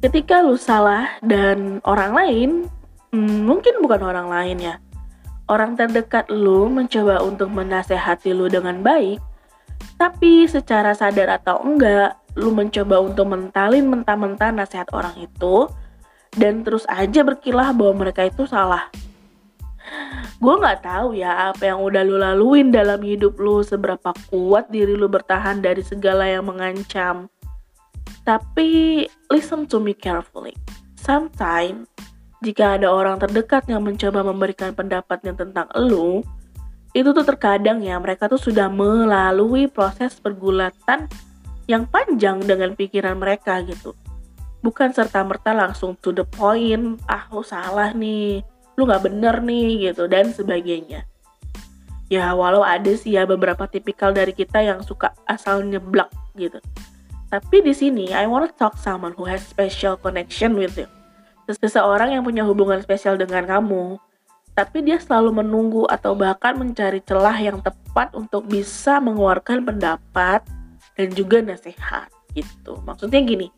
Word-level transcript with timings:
ketika 0.00 0.40
lu 0.40 0.56
salah 0.56 1.20
dan 1.20 1.78
orang 1.84 2.12
lain, 2.16 2.50
hmm, 3.12 3.44
mungkin 3.44 3.84
bukan 3.84 4.00
orang 4.00 4.28
lain 4.32 4.58
ya, 4.60 4.74
orang 5.48 5.76
terdekat 5.76 6.28
lu 6.32 6.72
mencoba 6.72 7.20
untuk 7.20 7.52
menasehati 7.52 8.32
lu 8.32 8.48
dengan 8.48 8.80
baik, 8.80 9.20
tapi 10.00 10.48
secara 10.48 10.96
sadar 10.96 11.36
atau 11.40 11.60
enggak, 11.60 12.16
lu 12.40 12.48
mencoba 12.52 12.96
untuk 13.04 13.28
mentalin 13.28 13.92
mentah-mentah 13.92 14.50
nasihat 14.56 14.88
orang 14.96 15.12
itu, 15.20 15.68
dan 16.32 16.64
terus 16.64 16.88
aja 16.88 17.20
berkilah 17.20 17.76
bahwa 17.76 18.08
mereka 18.08 18.24
itu 18.24 18.48
salah. 18.48 18.88
Gue 20.40 20.54
nggak 20.56 20.86
tahu 20.86 21.18
ya 21.18 21.52
apa 21.52 21.68
yang 21.68 21.84
udah 21.84 22.02
lu 22.06 22.16
laluin 22.16 22.72
dalam 22.72 23.02
hidup 23.04 23.36
lu, 23.36 23.60
seberapa 23.60 24.16
kuat 24.32 24.72
diri 24.72 24.96
lu 24.96 25.10
bertahan 25.10 25.60
dari 25.60 25.84
segala 25.84 26.24
yang 26.24 26.48
mengancam. 26.48 27.28
Tapi 28.24 29.04
listen 29.32 29.64
to 29.66 29.80
me 29.80 29.96
carefully. 29.96 30.54
Sometimes 31.00 31.88
jika 32.40 32.80
ada 32.80 32.88
orang 32.88 33.20
terdekat 33.20 33.68
yang 33.68 33.84
mencoba 33.84 34.24
memberikan 34.24 34.72
pendapatnya 34.72 35.36
tentang 35.36 35.68
lu, 35.76 36.24
itu 36.96 37.12
tuh 37.12 37.24
terkadang 37.24 37.84
ya 37.84 38.00
mereka 38.00 38.26
tuh 38.26 38.40
sudah 38.40 38.72
melalui 38.72 39.68
proses 39.68 40.16
pergulatan 40.18 41.06
yang 41.68 41.86
panjang 41.86 42.40
dengan 42.42 42.74
pikiran 42.74 43.20
mereka 43.20 43.60
gitu. 43.62 43.92
Bukan 44.60 44.92
serta 44.92 45.24
merta 45.24 45.52
langsung 45.52 45.96
to 46.00 46.12
the 46.12 46.24
point 46.24 47.00
ah 47.08 47.28
lu 47.32 47.44
salah 47.44 47.92
nih 47.92 48.44
lu 48.76 48.88
nggak 48.88 49.04
bener 49.06 49.44
nih 49.44 49.92
gitu 49.92 50.08
dan 50.08 50.32
sebagainya. 50.32 51.04
Ya 52.10 52.34
walau 52.34 52.66
ada 52.66 52.90
sih 52.96 53.14
ya 53.14 53.22
beberapa 53.22 53.70
tipikal 53.70 54.10
dari 54.10 54.34
kita 54.34 54.64
yang 54.64 54.82
suka 54.82 55.14
asal 55.30 55.62
nyeblak 55.62 56.10
gitu 56.34 56.58
tapi 57.30 57.62
di 57.62 57.72
sini 57.72 58.10
I 58.10 58.26
wanna 58.26 58.50
talk 58.50 58.76
someone 58.76 59.14
who 59.14 59.24
has 59.24 59.40
special 59.46 59.96
connection 59.96 60.58
with 60.58 60.76
you 60.76 60.90
seseorang 61.50 62.14
yang 62.14 62.22
punya 62.22 62.46
hubungan 62.46 62.78
spesial 62.78 63.18
dengan 63.18 63.46
kamu 63.46 63.98
tapi 64.54 64.82
dia 64.84 64.98
selalu 64.98 65.40
menunggu 65.40 65.86
atau 65.88 66.12
bahkan 66.12 66.58
mencari 66.58 67.00
celah 67.00 67.38
yang 67.38 67.62
tepat 67.62 68.12
untuk 68.12 68.44
bisa 68.44 68.98
mengeluarkan 68.98 69.64
pendapat 69.64 70.44
dan 70.98 71.08
juga 71.16 71.40
nasihat 71.40 72.10
gitu. 72.36 72.76
Maksudnya 72.84 73.24
gini, 73.24 73.48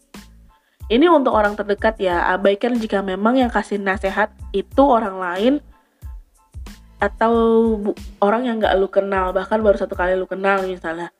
ini 0.92 1.06
untuk 1.08 1.34
orang 1.34 1.56
terdekat 1.58 1.98
ya, 1.98 2.30
abaikan 2.30 2.76
jika 2.78 3.00
memang 3.02 3.40
yang 3.40 3.50
kasih 3.50 3.80
nasihat 3.80 4.30
itu 4.54 4.82
orang 4.84 5.16
lain 5.18 5.54
atau 7.02 7.34
orang 8.22 8.46
yang 8.46 8.62
gak 8.62 8.78
lu 8.78 8.86
kenal, 8.86 9.34
bahkan 9.34 9.58
baru 9.58 9.74
satu 9.74 9.98
kali 9.98 10.14
lu 10.14 10.30
kenal 10.30 10.62
misalnya. 10.62 11.10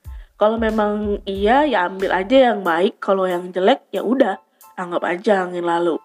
Kalau 0.43 0.59
memang 0.59 1.23
iya 1.23 1.63
ya 1.63 1.87
ambil 1.87 2.11
aja 2.11 2.51
yang 2.51 2.67
baik, 2.67 2.99
kalau 2.99 3.23
yang 3.23 3.55
jelek 3.55 3.79
ya 3.95 4.03
udah 4.03 4.35
anggap 4.75 4.99
aja 5.07 5.47
angin 5.47 5.63
lalu. 5.63 5.95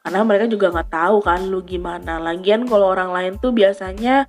Karena 0.00 0.24
mereka 0.24 0.48
juga 0.48 0.72
nggak 0.72 0.88
tahu 0.88 1.20
kan 1.20 1.44
lu 1.44 1.60
gimana. 1.60 2.16
Lagian 2.16 2.64
kalau 2.64 2.88
orang 2.88 3.12
lain 3.12 3.36
tuh 3.36 3.52
biasanya 3.52 4.24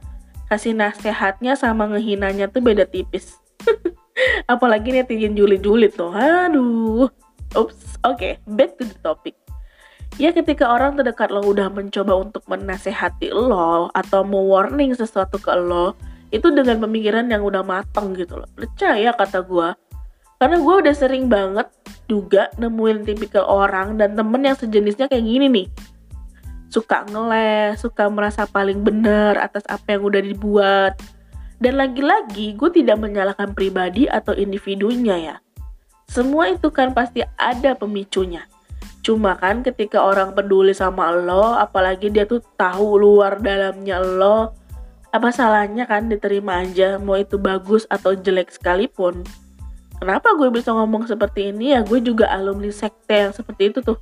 kasih 0.51 0.75
nasihatnya 0.75 1.55
sama 1.55 1.87
ngehinanya 1.87 2.51
tuh 2.51 2.59
beda 2.59 2.83
tipis. 2.91 3.39
Apalagi 4.51 4.91
netizen 4.91 5.31
julid-julid 5.31 5.95
tuh. 5.95 6.11
Aduh. 6.11 7.07
Ups. 7.55 8.03
Oke, 8.03 8.03
okay, 8.03 8.33
back 8.51 8.75
to 8.75 8.83
the 8.83 8.99
topic. 8.99 9.39
Ya 10.19 10.35
ketika 10.35 10.67
orang 10.67 10.99
terdekat 10.99 11.31
lo 11.31 11.39
udah 11.47 11.71
mencoba 11.71 12.19
untuk 12.19 12.43
menasehati 12.51 13.31
lo 13.31 13.87
atau 13.95 14.27
mau 14.27 14.43
warning 14.43 14.91
sesuatu 14.91 15.39
ke 15.39 15.55
lo, 15.55 15.95
itu 16.29 16.47
dengan 16.53 16.77
pemikiran 16.81 17.25
yang 17.29 17.41
udah 17.41 17.65
mateng 17.65 18.13
gitu 18.13 18.39
loh. 18.41 18.49
Percaya 18.53 19.13
kata 19.13 19.41
gue. 19.45 19.69
Karena 20.39 20.55
gue 20.55 20.75
udah 20.87 20.95
sering 20.95 21.27
banget 21.27 21.67
juga 22.07 22.47
nemuin 22.55 23.03
tipikal 23.03 23.43
orang 23.43 23.99
dan 23.99 24.15
temen 24.15 24.39
yang 24.39 24.55
sejenisnya 24.55 25.11
kayak 25.11 25.25
gini 25.25 25.45
nih. 25.51 25.67
Suka 26.71 27.03
ngeles, 27.09 27.81
suka 27.81 28.07
merasa 28.07 28.45
paling 28.47 28.79
benar 28.85 29.35
atas 29.35 29.65
apa 29.67 29.97
yang 29.97 30.05
udah 30.05 30.21
dibuat, 30.21 30.93
dan 31.59 31.75
lagi-lagi 31.75 32.55
gue 32.55 32.69
tidak 32.71 33.01
menyalahkan 33.03 33.51
pribadi 33.51 34.07
atau 34.07 34.31
individunya 34.31 35.17
ya. 35.17 35.35
Semua 36.07 36.49
itu 36.49 36.71
kan 36.71 36.95
pasti 36.95 37.25
ada 37.35 37.75
pemicunya. 37.75 38.47
Cuma 39.03 39.35
kan 39.35 39.65
ketika 39.65 39.99
orang 40.05 40.31
peduli 40.37 40.71
sama 40.71 41.11
lo, 41.11 41.57
apalagi 41.57 42.13
dia 42.13 42.23
tuh 42.23 42.39
tahu 42.55 43.01
luar 43.01 43.41
dalamnya 43.43 43.99
lo, 43.99 44.55
apa 45.09 45.29
salahnya 45.33 45.89
kan 45.89 46.05
diterima 46.05 46.61
aja 46.61 47.01
mau 47.01 47.17
itu 47.17 47.41
bagus 47.41 47.89
atau 47.89 48.13
jelek 48.13 48.53
sekalipun. 48.53 49.25
Kenapa 49.99 50.31
gue 50.37 50.47
bisa 50.47 50.71
ngomong 50.71 51.11
seperti 51.11 51.51
ini 51.51 51.75
ya 51.75 51.83
gue 51.83 51.99
juga 51.99 52.31
alumni 52.31 52.71
sekte 52.71 53.27
yang 53.27 53.33
seperti 53.35 53.73
itu 53.73 53.79
tuh. 53.83 53.99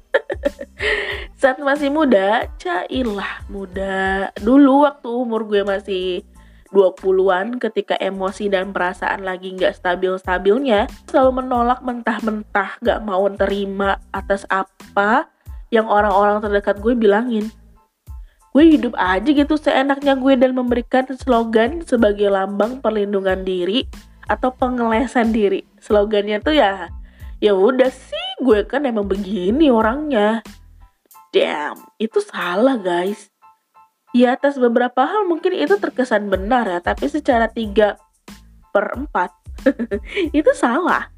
Saat 1.42 1.58
masih 1.58 1.90
muda, 1.90 2.46
cailah 2.62 3.42
muda. 3.50 4.30
Dulu 4.38 4.86
waktu 4.86 5.10
umur 5.10 5.50
gue 5.50 5.66
masih 5.66 6.22
20-an 6.70 7.58
ketika 7.58 7.96
emosi 7.98 8.52
dan 8.52 8.76
perasaan 8.76 9.24
lagi 9.24 9.56
nggak 9.56 9.74
stabil-stabilnya 9.80 10.92
selalu 11.08 11.44
menolak 11.44 11.80
mentah-mentah 11.80 12.78
gak 12.84 13.00
mau 13.08 13.24
terima 13.40 14.04
atas 14.12 14.44
apa 14.52 15.32
yang 15.72 15.88
orang-orang 15.88 16.44
terdekat 16.44 16.80
gue 16.84 16.94
bilangin 16.96 17.48
gue 18.58 18.66
hidup 18.74 18.98
aja 18.98 19.30
gitu 19.30 19.54
seenaknya 19.54 20.18
gue 20.18 20.34
dan 20.34 20.58
memberikan 20.58 21.06
slogan 21.14 21.86
sebagai 21.86 22.34
lambang 22.34 22.82
perlindungan 22.82 23.46
diri 23.46 23.86
atau 24.26 24.50
pengelesan 24.50 25.30
diri 25.30 25.62
slogannya 25.78 26.42
tuh 26.42 26.58
ya 26.58 26.90
ya 27.38 27.54
udah 27.54 27.94
sih 27.94 28.28
gue 28.42 28.66
kan 28.66 28.82
emang 28.90 29.06
begini 29.06 29.70
orangnya 29.70 30.42
damn 31.30 31.78
itu 32.02 32.18
salah 32.18 32.82
guys 32.82 33.30
Ya 34.18 34.34
atas 34.34 34.58
beberapa 34.58 35.06
hal 35.06 35.30
mungkin 35.30 35.54
itu 35.54 35.78
terkesan 35.78 36.32
benar 36.32 36.66
ya, 36.66 36.80
tapi 36.82 37.06
secara 37.06 37.52
tiga 37.52 38.02
per 38.74 38.98
empat 38.98 39.30
itu 40.38 40.52
salah. 40.58 41.14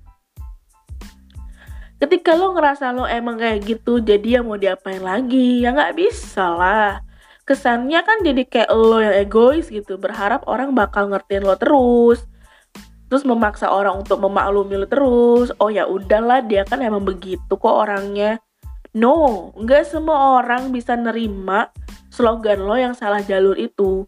Ketika 1.95 2.35
lo 2.35 2.55
ngerasa 2.55 2.91
lo 2.91 3.07
emang 3.07 3.39
kayak 3.39 3.63
gitu, 3.63 4.03
jadi 4.03 4.39
ya 4.39 4.41
mau 4.43 4.59
diapain 4.59 4.99
lagi? 4.99 5.63
Ya 5.63 5.71
nggak 5.71 5.95
bisa 5.95 6.43
lah. 6.43 6.99
Kesannya 7.49 8.05
kan 8.05 8.21
jadi 8.21 8.45
kayak 8.45 8.69
lo 8.69 9.01
yang 9.01 9.17
egois 9.17 9.73
gitu, 9.73 9.97
berharap 9.97 10.45
orang 10.45 10.77
bakal 10.77 11.09
ngertiin 11.09 11.49
lo 11.49 11.57
terus. 11.57 12.29
Terus 13.09 13.25
memaksa 13.25 13.73
orang 13.73 14.05
untuk 14.05 14.21
memaklumi 14.21 14.77
lo 14.77 14.85
terus. 14.85 15.49
Oh 15.57 15.73
ya 15.73 15.89
udahlah, 15.89 16.45
dia 16.45 16.61
kan 16.61 16.85
emang 16.85 17.01
begitu 17.01 17.49
kok 17.49 17.89
orangnya. 17.89 18.37
No, 18.93 19.49
nggak 19.57 19.89
semua 19.89 20.37
orang 20.37 20.69
bisa 20.69 20.93
nerima 20.93 21.73
slogan 22.13 22.69
lo 22.69 22.77
yang 22.77 22.93
salah 22.93 23.25
jalur 23.25 23.57
itu 23.57 24.05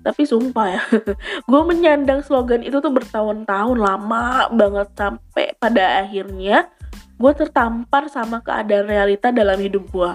tapi 0.00 0.24
sumpah 0.24 0.66
ya 0.80 0.82
gue 1.50 1.62
menyandang 1.68 2.24
slogan 2.24 2.64
itu 2.64 2.80
tuh 2.80 2.92
bertahun-tahun 2.92 3.76
lama 3.76 4.48
banget 4.48 4.88
sampai 4.96 5.52
pada 5.60 6.00
akhirnya 6.04 6.72
gue 7.20 7.32
tertampar 7.36 8.08
sama 8.08 8.40
keadaan 8.40 8.88
realita 8.88 9.28
dalam 9.28 9.60
hidup 9.60 9.84
gue 9.92 10.12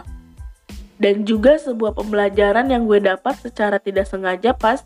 dan 0.98 1.28
juga 1.28 1.60
sebuah 1.60 1.96
pembelajaran 1.96 2.72
yang 2.72 2.88
gue 2.88 3.04
dapat 3.04 3.36
secara 3.40 3.80
tidak 3.80 4.08
sengaja 4.08 4.56
pas 4.56 4.84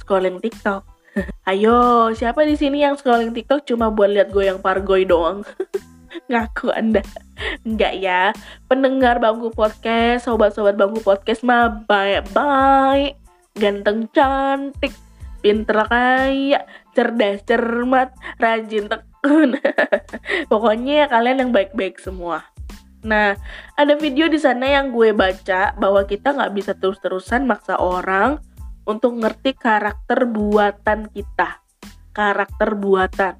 scrolling 0.00 0.40
TikTok. 0.40 0.84
Ayo 1.50 2.12
siapa 2.12 2.44
di 2.44 2.54
sini 2.54 2.84
yang 2.84 2.94
scrolling 2.96 3.32
TikTok 3.32 3.64
cuma 3.64 3.88
buat 3.88 4.12
lihat 4.12 4.28
gue 4.32 4.44
yang 4.44 4.60
pargoy 4.60 5.08
doang? 5.08 5.42
Ngaku 6.30 6.72
anda. 6.72 7.04
Enggak 7.64 7.94
ya. 8.00 8.32
Pendengar 8.68 9.20
bangku 9.20 9.52
podcast 9.52 10.28
sobat-sobat 10.28 10.76
bangku 10.76 11.00
podcast 11.04 11.44
mah 11.44 11.84
baik-baik 11.84 13.20
ganteng 13.56 14.04
cantik 14.12 14.92
pinter 15.40 15.88
kaya 15.88 16.68
cerdas 16.92 17.40
cermat 17.48 18.12
rajin 18.36 18.88
tekun. 18.88 19.56
Pokoknya 20.52 21.08
kalian 21.08 21.48
yang 21.48 21.52
baik-baik 21.52 22.00
semua 22.00 22.55
Nah, 23.06 23.38
ada 23.78 23.94
video 23.94 24.26
di 24.26 24.34
sana 24.34 24.66
yang 24.66 24.90
gue 24.90 25.14
baca 25.14 25.78
bahwa 25.78 26.02
kita 26.02 26.34
nggak 26.34 26.52
bisa 26.58 26.74
terus-terusan 26.74 27.46
maksa 27.46 27.78
orang 27.78 28.42
untuk 28.82 29.14
ngerti 29.14 29.54
karakter 29.54 30.26
buatan 30.26 31.06
kita. 31.14 31.62
Karakter 32.10 32.74
buatan. 32.74 33.38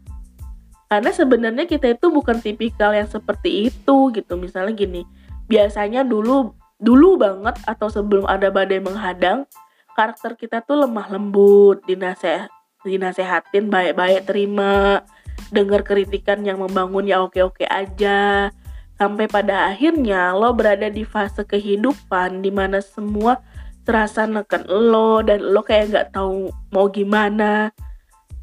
Karena 0.86 1.10
sebenarnya 1.10 1.66
kita 1.66 1.98
itu 1.98 2.14
bukan 2.14 2.38
tipikal 2.38 2.94
yang 2.94 3.10
seperti 3.10 3.66
itu 3.66 4.14
gitu. 4.14 4.38
Misalnya 4.38 4.70
gini 4.78 5.02
biasanya 5.46 6.02
dulu 6.02 6.54
dulu 6.76 7.16
banget 7.16 7.56
atau 7.64 7.88
sebelum 7.88 8.28
ada 8.28 8.52
badai 8.52 8.82
menghadang 8.82 9.48
karakter 9.96 10.36
kita 10.36 10.60
tuh 10.60 10.84
lemah 10.84 11.08
lembut 11.08 11.80
dinaseh 11.88 12.50
dinasehatin 12.84 13.72
baik-baik 13.72 14.28
terima 14.28 15.00
dengar 15.48 15.86
kritikan 15.86 16.44
yang 16.44 16.60
membangun 16.60 17.08
ya 17.08 17.24
oke-oke 17.24 17.64
aja 17.64 18.50
sampai 18.96 19.28
pada 19.28 19.72
akhirnya 19.72 20.32
lo 20.32 20.56
berada 20.56 20.88
di 20.88 21.04
fase 21.04 21.44
kehidupan 21.44 22.40
di 22.40 22.48
mana 22.48 22.80
semua 22.80 23.40
terasa 23.86 24.26
neken 24.26 24.66
lo 24.66 25.22
dan 25.22 25.40
lo 25.40 25.62
kayak 25.62 25.92
nggak 25.92 26.08
tahu 26.16 26.50
mau 26.72 26.88
gimana. 26.90 27.70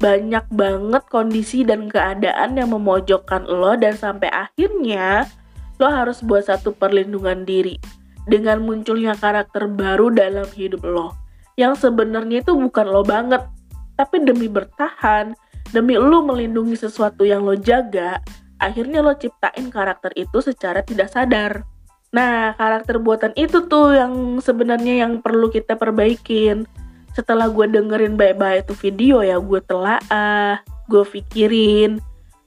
Banyak 0.00 0.50
banget 0.50 1.02
kondisi 1.06 1.62
dan 1.62 1.86
keadaan 1.86 2.58
yang 2.58 2.74
memojokkan 2.74 3.46
lo 3.46 3.78
dan 3.78 3.94
sampai 3.94 4.30
akhirnya 4.32 5.28
lo 5.78 5.90
harus 5.90 6.22
buat 6.22 6.46
satu 6.46 6.74
perlindungan 6.74 7.46
diri 7.46 7.78
dengan 8.26 8.64
munculnya 8.64 9.14
karakter 9.14 9.68
baru 9.70 10.10
dalam 10.10 10.48
hidup 10.54 10.82
lo. 10.82 11.14
Yang 11.54 11.86
sebenarnya 11.86 12.42
itu 12.42 12.54
bukan 12.54 12.86
lo 12.90 13.06
banget 13.06 13.42
tapi 13.94 14.22
demi 14.26 14.50
bertahan 14.50 15.38
demi 15.70 15.94
lo 15.98 16.22
melindungi 16.22 16.74
sesuatu 16.78 17.22
yang 17.26 17.46
lo 17.46 17.54
jaga 17.54 18.18
akhirnya 18.64 19.04
lo 19.04 19.12
ciptain 19.14 19.68
karakter 19.68 20.10
itu 20.16 20.40
secara 20.40 20.80
tidak 20.80 21.12
sadar. 21.12 21.68
Nah 22.14 22.56
karakter 22.56 22.96
buatan 22.96 23.36
itu 23.36 23.68
tuh 23.68 23.92
yang 23.92 24.40
sebenarnya 24.40 25.04
yang 25.04 25.20
perlu 25.20 25.52
kita 25.52 25.76
perbaikin. 25.76 26.64
Setelah 27.12 27.52
gue 27.52 27.68
dengerin 27.70 28.16
baik-baik 28.16 28.66
itu 28.66 28.74
video 28.74 29.20
ya 29.20 29.38
gue 29.38 29.60
telaah 29.62 30.64
gue 30.88 31.04
pikirin 31.04 32.00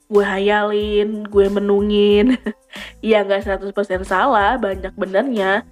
gue 0.07 0.23
hayalin 0.23 1.27
gue 1.27 1.45
menungin. 1.51 2.27
Ya 3.01 3.25
nggak 3.25 3.73
100% 3.73 3.73
salah 4.05 4.53
banyak 4.61 4.93
benernya. 4.93 5.65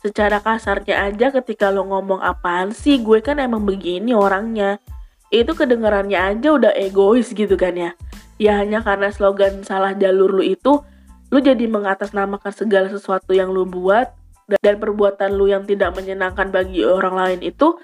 Secara 0.00 0.40
kasarnya 0.40 1.12
aja 1.12 1.28
ketika 1.36 1.68
lo 1.68 1.84
ngomong 1.84 2.16
apaan 2.24 2.72
sih 2.72 2.96
gue 2.96 3.20
kan 3.20 3.36
emang 3.36 3.68
begini 3.68 4.16
orangnya. 4.16 4.80
Itu 5.28 5.52
kedengarannya 5.52 6.16
aja 6.16 6.48
udah 6.56 6.72
egois 6.72 7.28
gitu 7.36 7.60
kan 7.60 7.76
ya 7.76 7.92
ya 8.40 8.56
hanya 8.56 8.80
karena 8.80 9.12
slogan 9.12 9.60
salah 9.60 9.92
jalur 9.92 10.40
lu 10.40 10.44
itu 10.44 10.80
lu 11.28 11.38
jadi 11.38 11.68
mengatasnamakan 11.68 12.50
segala 12.56 12.88
sesuatu 12.88 13.36
yang 13.36 13.52
lu 13.52 13.68
buat 13.68 14.16
dan 14.64 14.80
perbuatan 14.80 15.36
lu 15.36 15.46
yang 15.46 15.68
tidak 15.68 15.94
menyenangkan 15.94 16.48
bagi 16.48 16.82
orang 16.82 17.14
lain 17.14 17.40
itu 17.44 17.76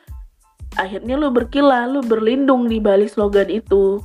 akhirnya 0.77 1.17
lu 1.17 1.33
berkilah, 1.33 1.89
lu 1.89 2.05
berlindung 2.05 2.69
di 2.69 2.79
balik 2.79 3.09
slogan 3.09 3.49
itu. 3.49 3.99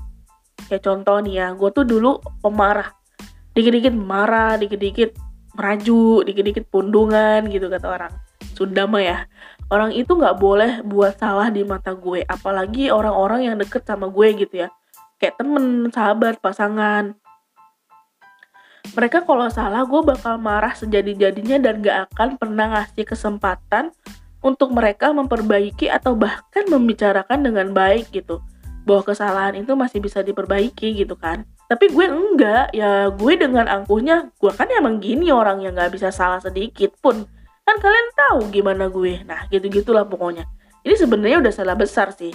Kayak 0.72 0.88
contoh 0.88 1.18
nih 1.20 1.36
ya, 1.42 1.48
gue 1.54 1.70
tuh 1.74 1.86
dulu 1.86 2.22
pemarah. 2.40 2.96
Dikit-dikit 3.52 3.92
marah, 3.92 4.56
dikit-dikit 4.56 5.18
meraju, 5.60 6.24
dikit-dikit 6.24 6.66
pundungan 6.72 7.44
gitu 7.52 7.68
kata 7.68 7.88
orang. 7.92 8.14
Sunda 8.56 8.88
mah 8.88 9.04
ya. 9.04 9.18
Orang 9.68 9.92
itu 9.96 10.16
nggak 10.16 10.40
boleh 10.40 10.72
buat 10.84 11.20
salah 11.20 11.52
di 11.52 11.64
mata 11.68 11.96
gue, 11.96 12.24
apalagi 12.24 12.92
orang-orang 12.92 13.52
yang 13.52 13.56
deket 13.60 13.84
sama 13.84 14.08
gue 14.08 14.28
gitu 14.40 14.68
ya. 14.68 14.70
Kayak 15.22 15.38
temen, 15.38 15.94
sahabat, 15.94 16.42
pasangan. 16.42 17.14
Mereka 18.98 19.22
kalau 19.30 19.46
salah 19.54 19.86
gue 19.86 20.02
bakal 20.02 20.42
marah 20.42 20.74
sejadi-jadinya 20.74 21.62
dan 21.62 21.78
gak 21.86 22.10
akan 22.10 22.42
pernah 22.42 22.74
ngasih 22.74 23.06
kesempatan 23.06 23.94
untuk 24.42 24.74
mereka 24.74 25.14
memperbaiki 25.14 25.94
atau 25.94 26.18
bahkan 26.18 26.66
membicarakan 26.66 27.46
dengan 27.46 27.70
baik 27.70 28.10
gitu. 28.10 28.42
Bahwa 28.82 29.06
kesalahan 29.06 29.62
itu 29.62 29.78
masih 29.78 30.02
bisa 30.02 30.26
diperbaiki 30.26 31.06
gitu 31.06 31.14
kan. 31.14 31.46
Tapi 31.70 31.94
gue 31.94 32.06
enggak. 32.10 32.74
Ya 32.74 33.14
gue 33.14 33.34
dengan 33.38 33.70
angkuhnya 33.70 34.34
gue 34.42 34.52
kan 34.58 34.74
emang 34.74 34.98
gini 34.98 35.30
orang 35.30 35.62
yang 35.62 35.78
nggak 35.78 35.94
bisa 35.94 36.10
salah 36.10 36.42
sedikit 36.42 36.98
pun. 36.98 37.30
Kan 37.62 37.78
kalian 37.78 38.10
tahu 38.18 38.50
gimana 38.50 38.90
gue. 38.90 39.22
Nah 39.22 39.46
gitu 39.54 39.70
gitulah 39.70 40.02
pokoknya. 40.02 40.50
Ini 40.82 40.98
sebenarnya 40.98 41.46
udah 41.46 41.54
salah 41.54 41.78
besar 41.78 42.10
sih 42.10 42.34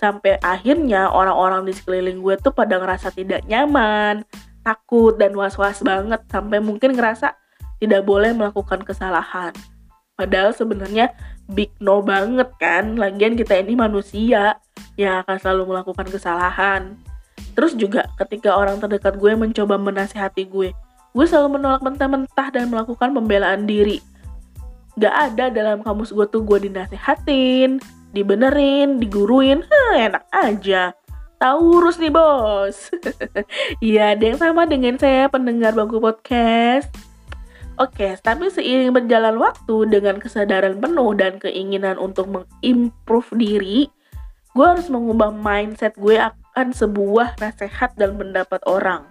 sampai 0.00 0.40
akhirnya 0.40 1.12
orang-orang 1.12 1.68
di 1.68 1.76
sekeliling 1.76 2.24
gue 2.24 2.40
tuh 2.40 2.56
pada 2.56 2.80
ngerasa 2.80 3.12
tidak 3.12 3.44
nyaman 3.44 4.24
takut 4.64 5.20
dan 5.20 5.36
was-was 5.36 5.84
banget 5.84 6.24
sampai 6.32 6.64
mungkin 6.64 6.96
ngerasa 6.96 7.36
tidak 7.80 8.08
boleh 8.08 8.32
melakukan 8.32 8.80
kesalahan 8.80 9.52
Padahal 10.20 10.52
sebenarnya 10.52 11.16
big 11.48 11.72
no 11.80 12.04
banget 12.04 12.52
kan. 12.60 13.00
Lagian 13.00 13.40
kita 13.40 13.56
ini 13.56 13.72
manusia 13.72 14.60
yang 15.00 15.24
akan 15.24 15.40
selalu 15.40 15.72
melakukan 15.72 16.12
kesalahan. 16.12 17.00
Terus 17.56 17.72
juga 17.72 18.04
ketika 18.20 18.52
orang 18.52 18.76
terdekat 18.84 19.16
gue 19.16 19.32
mencoba 19.32 19.80
menasihati 19.80 20.44
gue, 20.44 20.76
gue 21.16 21.24
selalu 21.24 21.56
menolak 21.56 21.80
mentah-mentah 21.80 22.52
dan 22.52 22.68
melakukan 22.68 23.16
pembelaan 23.16 23.64
diri. 23.64 24.04
Gak 25.00 25.32
ada 25.32 25.48
dalam 25.48 25.80
kamus 25.80 26.12
gue 26.12 26.28
tuh 26.28 26.44
gue 26.44 26.68
dinasehatin, 26.68 27.80
dibenerin, 28.10 28.98
diguruin, 28.98 29.62
Hah, 29.66 29.94
enak 30.10 30.24
aja. 30.30 30.94
Taurus 31.40 31.96
nih 31.96 32.12
bos. 32.12 32.92
Iya, 33.84 34.12
ada 34.12 34.24
yang 34.28 34.38
sama 34.38 34.68
dengan 34.68 35.00
saya 35.00 35.32
pendengar 35.32 35.72
bangku 35.72 35.96
podcast. 35.96 36.92
Oke, 37.80 38.12
tapi 38.20 38.52
seiring 38.52 38.92
berjalan 38.92 39.40
waktu 39.40 39.88
dengan 39.88 40.20
kesadaran 40.20 40.76
penuh 40.76 41.16
dan 41.16 41.40
keinginan 41.40 41.96
untuk 41.96 42.28
mengimprove 42.28 43.32
diri, 43.40 43.88
gue 44.52 44.66
harus 44.68 44.92
mengubah 44.92 45.32
mindset 45.32 45.96
gue 45.96 46.20
akan 46.20 46.76
sebuah 46.76 47.40
nasihat 47.40 47.96
dan 47.96 48.20
pendapat 48.20 48.60
orang. 48.68 49.08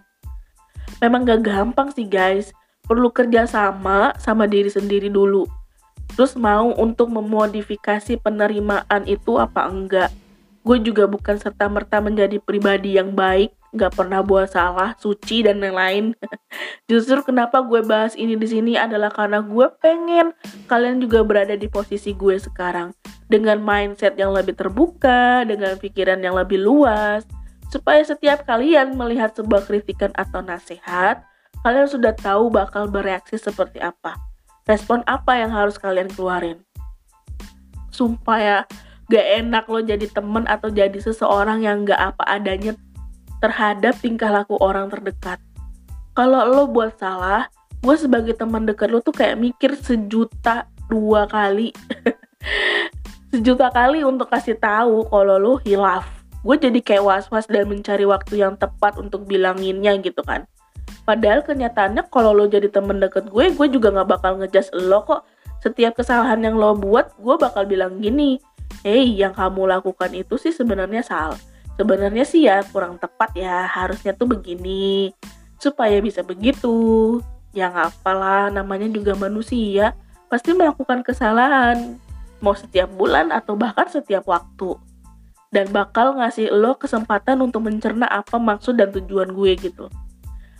Memang 1.02 1.25
gak 1.25 1.50
gampang 1.50 1.90
sih 1.98 2.06
guys, 2.06 2.54
perlu 2.86 3.10
kerja 3.10 3.50
sama 3.50 4.13
sama 4.22 4.45
diri 4.45 4.69
sendiri 4.69 5.10
dulu. 5.10 5.50
Terus 6.14 6.34
mau 6.38 6.72
untuk 6.76 7.10
memodifikasi 7.10 8.20
penerimaan 8.22 9.06
itu 9.06 9.38
apa 9.38 9.68
enggak. 9.68 10.10
Gue 10.64 10.78
juga 10.84 11.08
bukan 11.08 11.40
serta-merta 11.40 12.04
menjadi 12.04 12.38
pribadi 12.38 13.00
yang 13.00 13.16
baik 13.16 13.56
nggak 13.70 13.94
pernah 13.94 14.26
buat 14.26 14.50
salah, 14.50 14.98
suci 14.98 15.46
dan 15.46 15.62
lain-lain. 15.62 16.18
Justru 16.90 17.22
kenapa 17.22 17.62
gue 17.62 17.86
bahas 17.86 18.18
ini 18.18 18.34
di 18.34 18.48
sini 18.50 18.74
adalah 18.74 19.14
karena 19.14 19.46
gue 19.46 19.68
pengen 19.78 20.34
kalian 20.66 20.98
juga 20.98 21.22
berada 21.22 21.54
di 21.54 21.70
posisi 21.70 22.18
gue 22.18 22.38
sekarang 22.42 22.94
dengan 23.30 23.62
mindset 23.62 24.18
yang 24.18 24.34
lebih 24.34 24.58
terbuka, 24.58 25.46
dengan 25.46 25.78
pikiran 25.78 26.18
yang 26.18 26.34
lebih 26.34 26.58
luas, 26.58 27.30
supaya 27.70 28.02
setiap 28.02 28.42
kalian 28.50 28.98
melihat 28.98 29.38
sebuah 29.38 29.70
kritikan 29.70 30.10
atau 30.18 30.42
nasihat, 30.42 31.22
kalian 31.62 31.86
sudah 31.86 32.18
tahu 32.18 32.50
bakal 32.50 32.90
bereaksi 32.90 33.38
seperti 33.38 33.78
apa. 33.78 34.29
Respon 34.69 35.01
apa 35.10 35.33
yang 35.33 35.50
harus 35.50 35.81
kalian 35.81 36.13
keluarin. 36.13 36.62
Sumpah 37.89 38.38
ya, 38.38 38.57
gak 39.10 39.27
enak 39.42 39.66
lo 39.66 39.81
jadi 39.81 40.06
temen 40.06 40.45
atau 40.45 40.69
jadi 40.69 40.94
seseorang 40.94 41.66
yang 41.66 41.89
gak 41.89 42.13
apa 42.13 42.24
adanya 42.30 42.77
terhadap 43.42 43.98
tingkah 43.98 44.30
laku 44.30 44.54
orang 44.62 44.94
terdekat. 44.94 45.42
Kalau 46.13 46.45
lo 46.45 46.69
buat 46.69 47.01
salah, 47.01 47.50
gue 47.81 47.95
sebagai 47.98 48.38
teman 48.38 48.69
dekat 48.69 48.94
lo 48.94 49.01
tuh 49.01 49.18
kayak 49.18 49.42
mikir 49.42 49.74
sejuta 49.74 50.69
dua 50.86 51.25
kali. 51.25 51.74
sejuta 53.33 53.74
kali 53.74 54.06
untuk 54.06 54.30
kasih 54.30 54.54
tahu 54.62 55.10
kalau 55.10 55.42
lo 55.42 55.54
hilaf. 55.66 56.06
Gue 56.45 56.62
jadi 56.62 56.77
kayak 56.77 57.04
was-was 57.04 57.50
dan 57.50 57.66
mencari 57.66 58.06
waktu 58.06 58.45
yang 58.45 58.54
tepat 58.54 59.02
untuk 59.02 59.26
bilanginnya 59.26 59.97
gitu 59.97 60.21
kan. 60.21 60.45
Padahal 61.09 61.42
kenyataannya 61.42 62.06
kalau 62.13 62.37
lo 62.37 62.45
jadi 62.45 62.69
temen 62.69 63.01
deket 63.01 63.33
gue, 63.33 63.49
gue 63.49 63.68
juga 63.73 63.89
gak 63.89 64.21
bakal 64.21 64.37
ngejas 64.37 64.69
lo 64.78 65.01
kok. 65.01 65.25
Setiap 65.66 65.97
kesalahan 65.97 66.37
yang 66.45 66.54
lo 66.54 66.78
buat, 66.78 67.18
gue 67.18 67.35
bakal 67.42 67.66
bilang 67.66 67.97
gini, 67.97 68.37
Hei, 68.85 69.18
yang 69.18 69.33
kamu 69.33 69.66
lakukan 69.66 70.13
itu 70.13 70.37
sih 70.37 70.54
sebenarnya 70.54 71.01
salah 71.01 71.42
sebenarnya 71.80 72.28
sih 72.28 72.44
ya 72.44 72.59
kurang 72.75 72.99
tepat 72.99 73.31
ya 73.39 73.63
harusnya 73.63 74.11
tuh 74.11 74.28
begini. 74.28 75.16
Supaya 75.56 76.04
bisa 76.04 76.21
begitu. 76.21 77.18
Ya 77.56 77.71
nggak 77.71 78.04
apalah 78.04 78.51
namanya 78.51 78.92
juga 78.92 79.16
manusia 79.16 79.95
pasti 80.28 80.51
melakukan 80.51 81.01
kesalahan. 81.01 81.97
Mau 82.44 82.54
setiap 82.54 82.92
bulan 82.94 83.31
atau 83.31 83.56
bahkan 83.56 83.87
setiap 83.87 84.28
waktu. 84.28 84.75
Dan 85.49 85.73
bakal 85.73 86.21
ngasih 86.21 86.54
lo 86.54 86.78
kesempatan 86.78 87.42
untuk 87.42 87.66
mencerna 87.66 88.06
apa 88.06 88.37
maksud 88.37 88.78
dan 88.78 88.94
tujuan 88.94 89.33
gue 89.33 89.57
gitu 89.57 89.89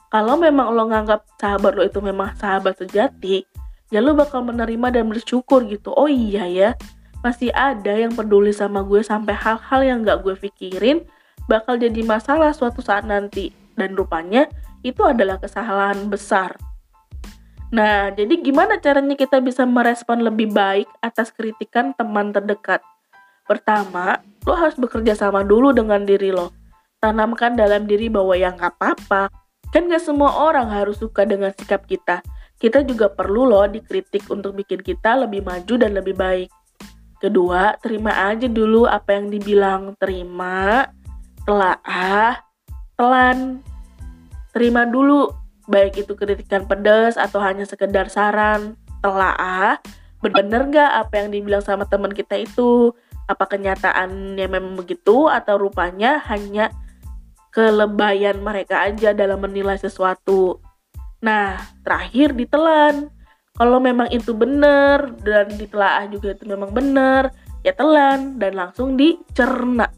kalau 0.09 0.35
memang 0.37 0.73
lo 0.73 0.89
nganggap 0.89 1.25
sahabat 1.37 1.73
lo 1.77 1.85
itu 1.85 2.01
memang 2.01 2.33
sahabat 2.37 2.77
sejati 2.77 3.45
ya 3.93 4.01
lo 4.01 4.13
bakal 4.13 4.45
menerima 4.45 5.01
dan 5.01 5.05
bersyukur 5.09 5.65
gitu 5.69 5.93
oh 5.93 6.09
iya 6.09 6.45
ya 6.49 6.69
masih 7.19 7.51
ada 7.51 7.99
yang 7.99 8.15
peduli 8.15 8.55
sama 8.55 8.79
gue 8.83 9.03
sampai 9.03 9.35
hal-hal 9.35 9.81
yang 9.83 10.07
gak 10.07 10.23
gue 10.23 10.35
pikirin 10.39 11.03
bakal 11.49 11.75
jadi 11.81 12.05
masalah 12.05 12.53
suatu 12.53 12.85
saat 12.85 13.03
nanti. 13.09 13.49
Dan 13.73 13.97
rupanya 13.97 14.45
itu 14.85 15.01
adalah 15.01 15.41
kesalahan 15.41 16.05
besar. 16.07 16.53
Nah, 17.73 18.13
jadi 18.13 18.37
gimana 18.39 18.77
caranya 18.77 19.17
kita 19.17 19.41
bisa 19.41 19.65
merespon 19.65 20.21
lebih 20.21 20.53
baik 20.53 20.89
atas 21.01 21.33
kritikan 21.33 21.93
teman 21.97 22.29
terdekat? 22.29 22.81
Pertama, 23.49 24.21
lo 24.45 24.53
harus 24.53 24.77
bekerja 24.77 25.17
sama 25.17 25.41
dulu 25.41 25.73
dengan 25.73 26.05
diri 26.05 26.29
lo. 26.29 26.53
Tanamkan 27.01 27.55
dalam 27.57 27.89
diri 27.89 28.11
bahwa 28.11 28.35
yang 28.37 28.59
gak 28.59 28.77
apa-apa. 28.77 29.31
Kan 29.69 29.85
gak 29.85 30.01
semua 30.01 30.33
orang 30.49 30.69
harus 30.73 30.97
suka 30.97 31.25
dengan 31.29 31.53
sikap 31.53 31.85
kita. 31.85 32.25
Kita 32.59 32.83
juga 32.83 33.07
perlu 33.07 33.47
loh 33.47 33.69
dikritik 33.69 34.27
untuk 34.27 34.57
bikin 34.57 34.81
kita 34.81 35.15
lebih 35.15 35.45
maju 35.45 35.73
dan 35.77 35.95
lebih 35.95 36.17
baik. 36.17 36.49
Kedua, 37.19 37.75
terima 37.79 38.31
aja 38.31 38.49
dulu 38.49 38.89
apa 38.89 39.15
yang 39.15 39.29
dibilang. 39.29 39.93
Terima, 40.01 40.89
telaah, 41.45 42.41
telan. 42.97 43.61
Terima 44.51 44.89
dulu, 44.89 45.29
baik 45.69 46.01
itu 46.03 46.17
kritikan 46.17 46.65
pedas 46.65 47.15
atau 47.15 47.38
hanya 47.39 47.63
sekedar 47.63 48.09
saran. 48.09 48.73
Telaah, 48.99 49.79
bener 50.19 50.67
gak 50.73 50.91
apa 51.07 51.13
yang 51.23 51.29
dibilang 51.29 51.63
sama 51.63 51.85
teman 51.85 52.11
kita 52.11 52.41
itu? 52.41 52.91
Apa 53.29 53.45
kenyataannya 53.45 54.47
memang 54.49 54.73
begitu 54.73 55.29
atau 55.29 55.61
rupanya 55.61 56.17
hanya 56.27 56.73
kelebayan 57.49 58.41
mereka 58.41 58.85
aja 58.85 59.13
dalam 59.13 59.41
menilai 59.41 59.77
sesuatu? 59.77 60.61
Nah, 61.19 61.59
terakhir 61.83 62.33
ditelan. 62.33 63.11
Kalau 63.59 63.83
memang 63.83 64.07
itu 64.13 64.31
benar 64.31 65.11
dan 65.19 65.51
ditelaah 65.59 66.07
juga 66.07 66.31
itu 66.31 66.47
memang 66.47 66.71
benar, 66.71 67.35
ya 67.59 67.75
telan 67.75 68.39
dan 68.39 68.55
langsung 68.55 68.95
dicerna. 68.95 69.91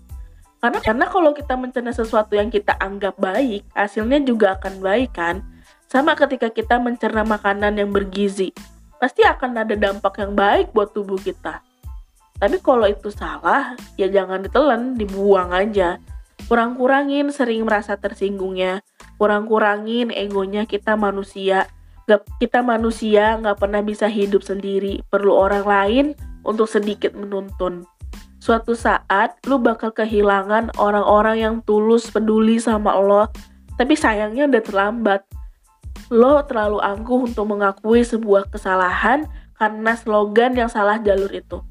Karena 0.62 0.79
karena 0.81 1.05
kalau 1.10 1.34
kita 1.34 1.53
mencerna 1.58 1.93
sesuatu 1.93 2.34
yang 2.38 2.50
kita 2.50 2.74
anggap 2.77 3.17
baik, 3.22 3.65
hasilnya 3.74 4.22
juga 4.25 4.58
akan 4.58 4.81
baik 4.81 5.13
kan? 5.13 5.46
Sama 5.89 6.17
ketika 6.17 6.50
kita 6.50 6.81
mencerna 6.81 7.22
makanan 7.22 7.77
yang 7.77 7.89
bergizi, 7.93 8.53
pasti 9.01 9.25
akan 9.25 9.65
ada 9.65 9.74
dampak 9.74 10.22
yang 10.22 10.34
baik 10.38 10.70
buat 10.74 10.93
tubuh 10.93 11.17
kita. 11.17 11.62
Tapi 12.41 12.58
kalau 12.62 12.89
itu 12.89 13.13
salah, 13.13 13.77
ya 13.98 14.10
jangan 14.10 14.41
ditelan, 14.41 14.98
dibuang 14.98 15.53
aja. 15.53 16.01
Kurang-kurangin 16.48 17.30
sering 17.30 17.68
merasa 17.68 17.98
tersinggungnya, 18.00 18.82
kurang-kurangin 19.22 20.10
egonya 20.10 20.66
kita 20.66 20.98
manusia. 20.98 21.70
Gak, 22.10 22.26
kita 22.42 22.66
manusia 22.66 23.38
nggak 23.38 23.62
pernah 23.62 23.82
bisa 23.86 24.10
hidup 24.10 24.42
sendiri, 24.42 25.06
perlu 25.08 25.32
orang 25.38 25.64
lain 25.64 26.06
untuk 26.42 26.66
sedikit 26.66 27.14
menuntun. 27.14 27.86
Suatu 28.42 28.74
saat 28.74 29.38
lu 29.46 29.62
bakal 29.62 29.94
kehilangan 29.94 30.74
orang-orang 30.82 31.38
yang 31.38 31.56
tulus 31.62 32.10
peduli 32.10 32.58
sama 32.58 32.98
lo, 32.98 33.30
tapi 33.78 33.94
sayangnya 33.94 34.50
udah 34.50 34.64
terlambat. 34.66 35.22
Lo 36.10 36.42
terlalu 36.50 36.82
angkuh 36.82 37.30
untuk 37.30 37.46
mengakui 37.48 38.02
sebuah 38.02 38.50
kesalahan 38.50 39.30
karena 39.62 39.94
slogan 39.94 40.58
yang 40.58 40.68
salah 40.74 40.98
jalur 40.98 41.30
itu. 41.30 41.62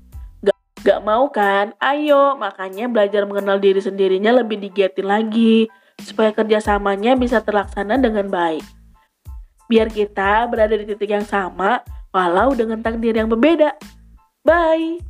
Gak, 0.81 1.05
mau 1.05 1.29
kan? 1.29 1.77
Ayo, 1.77 2.41
makanya 2.41 2.89
belajar 2.89 3.29
mengenal 3.29 3.61
diri 3.61 3.85
sendirinya 3.85 4.41
lebih 4.41 4.57
digiatin 4.57 5.05
lagi, 5.05 5.69
supaya 6.01 6.33
kerjasamanya 6.33 7.21
bisa 7.21 7.45
terlaksana 7.45 8.01
dengan 8.01 8.33
baik. 8.33 8.65
Biar 9.69 9.93
kita 9.93 10.49
berada 10.49 10.73
di 10.75 10.89
titik 10.89 11.13
yang 11.13 11.29
sama, 11.29 11.85
walau 12.17 12.57
dengan 12.57 12.81
takdir 12.81 13.13
yang 13.13 13.29
berbeda. 13.29 13.77
Bye! 14.41 15.05